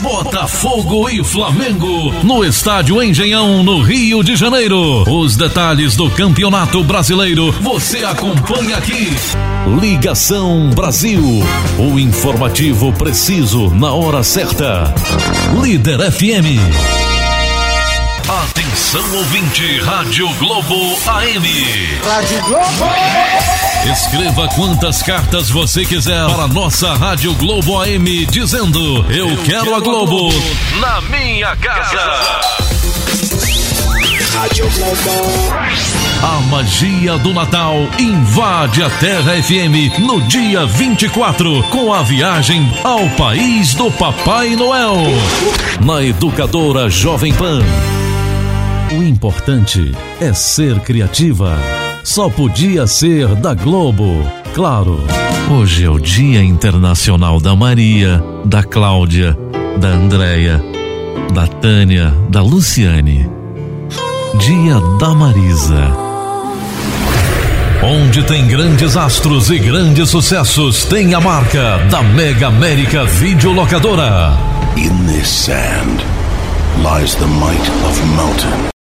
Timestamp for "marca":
71.20-71.78